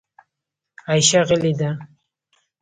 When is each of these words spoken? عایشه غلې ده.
عایشه 0.89 1.21
غلې 1.27 1.51
ده. 1.59 1.69